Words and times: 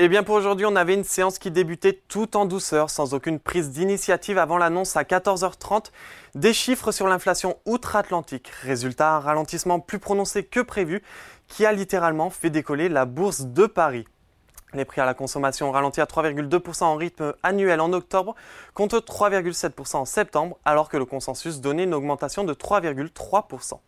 Et 0.00 0.04
eh 0.04 0.08
bien 0.08 0.22
pour 0.22 0.34
aujourd'hui, 0.34 0.64
on 0.64 0.76
avait 0.76 0.94
une 0.94 1.04
séance 1.04 1.38
qui 1.38 1.50
débutait 1.50 1.92
tout 1.92 2.34
en 2.34 2.46
douceur, 2.46 2.88
sans 2.88 3.12
aucune 3.12 3.38
prise 3.38 3.68
d'initiative 3.68 4.38
avant 4.38 4.56
l'annonce 4.56 4.96
à 4.96 5.02
14h30 5.02 5.90
des 6.34 6.54
chiffres 6.54 6.90
sur 6.90 7.06
l'inflation 7.06 7.58
outre-Atlantique. 7.66 8.48
Résultat, 8.62 9.16
un 9.16 9.20
ralentissement 9.20 9.78
plus 9.78 9.98
prononcé 9.98 10.42
que 10.42 10.60
prévu 10.60 11.02
qui 11.48 11.66
a 11.66 11.72
littéralement 11.72 12.30
fait 12.30 12.48
décoller 12.48 12.88
la 12.88 13.04
bourse 13.04 13.42
de 13.42 13.66
Paris. 13.66 14.06
Les 14.72 14.86
prix 14.86 15.02
à 15.02 15.04
la 15.04 15.12
consommation 15.12 15.68
ont 15.68 15.72
ralenti 15.72 16.00
à 16.00 16.06
3,2% 16.06 16.84
en 16.84 16.96
rythme 16.96 17.34
annuel 17.42 17.78
en 17.82 17.92
octobre, 17.92 18.34
contre 18.72 19.00
3,7% 19.00 19.96
en 19.98 20.04
septembre, 20.06 20.56
alors 20.64 20.88
que 20.88 20.96
le 20.96 21.04
consensus 21.04 21.60
donnait 21.60 21.84
une 21.84 21.92
augmentation 21.92 22.44
de 22.44 22.54
3,3%. 22.54 23.80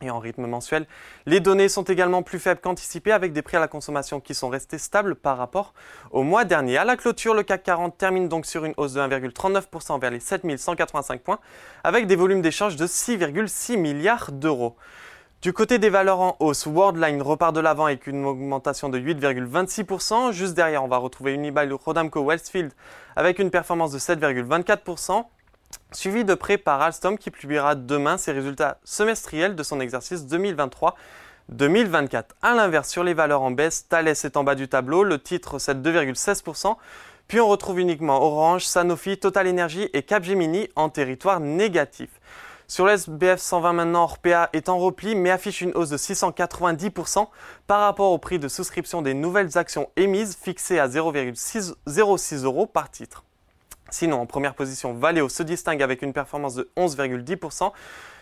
Et 0.00 0.10
en 0.10 0.20
rythme 0.20 0.46
mensuel, 0.46 0.86
les 1.26 1.40
données 1.40 1.68
sont 1.68 1.82
également 1.82 2.22
plus 2.22 2.38
faibles 2.38 2.60
qu'anticipées 2.60 3.10
avec 3.10 3.32
des 3.32 3.42
prix 3.42 3.56
à 3.56 3.60
la 3.60 3.66
consommation 3.66 4.20
qui 4.20 4.32
sont 4.32 4.48
restés 4.48 4.78
stables 4.78 5.16
par 5.16 5.36
rapport 5.36 5.74
au 6.12 6.22
mois 6.22 6.44
dernier. 6.44 6.76
À 6.76 6.84
la 6.84 6.96
clôture, 6.96 7.34
le 7.34 7.42
CAC 7.42 7.64
40 7.64 7.98
termine 7.98 8.28
donc 8.28 8.46
sur 8.46 8.64
une 8.64 8.74
hausse 8.76 8.92
de 8.92 9.00
1,39% 9.00 10.00
vers 10.00 10.12
les 10.12 10.20
7185 10.20 11.20
points 11.20 11.40
avec 11.82 12.06
des 12.06 12.14
volumes 12.14 12.42
d'échange 12.42 12.76
de 12.76 12.86
6,6 12.86 13.76
milliards 13.76 14.30
d'euros. 14.30 14.76
Du 15.40 15.52
côté 15.52 15.78
des 15.78 15.88
valeurs 15.88 16.18
en 16.18 16.36
hausse, 16.40 16.66
Worldline 16.66 17.22
repart 17.22 17.54
de 17.54 17.60
l'avant 17.60 17.86
avec 17.86 18.08
une 18.08 18.24
augmentation 18.24 18.88
de 18.88 18.98
8,26%. 18.98 20.32
Juste 20.32 20.54
derrière, 20.54 20.82
on 20.82 20.88
va 20.88 20.96
retrouver 20.96 21.32
Unibail 21.32 21.70
Rodamco 21.72 22.20
Westfield 22.20 22.72
avec 23.14 23.38
une 23.38 23.50
performance 23.50 23.92
de 23.92 24.00
7,24% 24.00 25.24
suivi 25.92 26.24
de 26.24 26.34
près 26.34 26.58
par 26.58 26.82
Alstom 26.82 27.18
qui 27.18 27.30
publiera 27.30 27.74
demain 27.74 28.18
ses 28.18 28.32
résultats 28.32 28.78
semestriels 28.84 29.54
de 29.54 29.62
son 29.62 29.80
exercice 29.80 30.24
2023-2024. 30.24 32.24
A 32.42 32.54
l'inverse, 32.54 32.88
sur 32.88 33.04
les 33.04 33.14
valeurs 33.14 33.42
en 33.42 33.50
baisse, 33.50 33.88
Thales 33.88 34.08
est 34.08 34.36
en 34.36 34.44
bas 34.44 34.54
du 34.54 34.68
tableau, 34.68 35.04
le 35.04 35.18
titre 35.18 35.58
cède 35.58 35.86
2,16%, 35.86 36.76
puis 37.26 37.40
on 37.40 37.48
retrouve 37.48 37.80
uniquement 37.80 38.22
Orange, 38.22 38.64
Sanofi, 38.64 39.18
Total 39.18 39.48
Energy 39.48 39.88
et 39.92 40.02
Capgemini 40.02 40.68
en 40.76 40.88
territoire 40.88 41.40
négatif. 41.40 42.10
Sur 42.70 42.86
l'SBF 42.86 43.40
120 43.40 43.72
maintenant, 43.72 44.04
Orpea 44.04 44.50
est 44.52 44.68
en 44.68 44.76
repli 44.76 45.14
mais 45.14 45.30
affiche 45.30 45.62
une 45.62 45.74
hausse 45.74 45.88
de 45.88 45.96
690% 45.96 47.26
par 47.66 47.80
rapport 47.80 48.12
au 48.12 48.18
prix 48.18 48.38
de 48.38 48.46
souscription 48.46 49.00
des 49.00 49.14
nouvelles 49.14 49.56
actions 49.56 49.88
émises 49.96 50.36
fixé 50.38 50.78
à 50.78 50.86
0,06 50.86 52.44
euros 52.44 52.66
par 52.66 52.90
titre. 52.90 53.24
Sinon, 53.90 54.20
en 54.20 54.26
première 54.26 54.54
position, 54.54 54.94
Valeo 54.94 55.28
se 55.28 55.42
distingue 55.42 55.82
avec 55.82 56.02
une 56.02 56.12
performance 56.12 56.54
de 56.54 56.70
11,10%, 56.76 57.72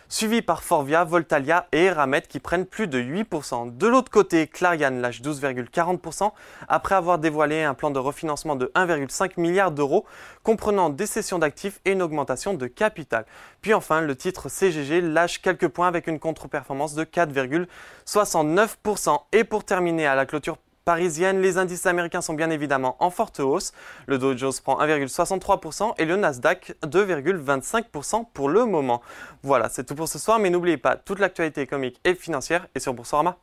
suivi 0.09 0.41
par 0.41 0.63
Forvia, 0.63 1.03
Voltalia 1.03 1.67
et 1.73 1.83
Eramet 1.85 2.21
qui 2.21 2.39
prennent 2.39 2.65
plus 2.65 2.87
de 2.87 3.01
8%. 3.01 3.75
De 3.75 3.87
l'autre 3.87 4.09
côté, 4.09 4.47
Clarion 4.47 5.01
lâche 5.01 5.21
12,40% 5.21 6.31
après 6.69 6.95
avoir 6.95 7.19
dévoilé 7.19 7.63
un 7.63 7.73
plan 7.73 7.91
de 7.91 7.99
refinancement 7.99 8.55
de 8.55 8.71
1,5 8.75 9.31
milliard 9.37 9.71
d'euros 9.71 10.05
comprenant 10.43 10.89
des 10.89 11.05
cessions 11.05 11.39
d'actifs 11.39 11.81
et 11.83 11.91
une 11.91 12.01
augmentation 12.01 12.53
de 12.53 12.67
capital. 12.67 13.25
Puis 13.61 13.73
enfin, 13.73 13.99
le 13.99 14.15
titre 14.15 14.47
CGG 14.47 15.01
lâche 15.01 15.41
quelques 15.41 15.67
points 15.67 15.89
avec 15.89 16.07
une 16.07 16.19
contre-performance 16.19 16.93
de 16.93 17.03
4,69%. 17.03 19.19
Et 19.33 19.43
pour 19.43 19.65
terminer 19.65 20.07
à 20.07 20.15
la 20.15 20.25
clôture 20.25 20.57
parisienne, 20.87 21.41
les 21.41 21.57
indices 21.57 21.85
américains 21.85 22.21
sont 22.21 22.33
bien 22.33 22.49
évidemment 22.49 22.95
en 22.99 23.09
forte 23.09 23.41
hausse. 23.41 23.73
Le 24.05 24.17
Dow 24.17 24.37
Jones 24.37 24.53
prend 24.63 24.79
1,63% 24.79 25.95
et 25.97 26.05
le 26.05 26.15
Nasdaq 26.15 26.75
2,25% 26.81 28.23
pour 28.33 28.47
le 28.47 28.63
moment. 28.63 29.01
Voilà, 29.43 29.67
c'est 29.67 29.83
tout 29.83 29.95
pour 29.95 30.07
ce 30.07 30.17
soir, 30.17 30.39
mais 30.39 30.49
n'oubliez 30.49 30.77
pas 30.77 30.95
toute 30.95 31.19
l'actualité 31.19 31.59
économique 31.59 31.99
et 32.05 32.15
financière 32.15 32.67
est 32.73 32.79
sur 32.79 32.93
Boursorama. 32.93 33.35